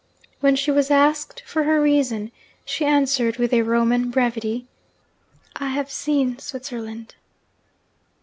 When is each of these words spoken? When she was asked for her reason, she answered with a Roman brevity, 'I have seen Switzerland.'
When 0.39 0.55
she 0.55 0.71
was 0.71 0.89
asked 0.89 1.43
for 1.45 1.61
her 1.65 1.79
reason, 1.79 2.31
she 2.65 2.85
answered 2.85 3.37
with 3.37 3.53
a 3.53 3.61
Roman 3.61 4.09
brevity, 4.09 4.65
'I 5.57 5.67
have 5.67 5.91
seen 5.91 6.39
Switzerland.' 6.39 7.13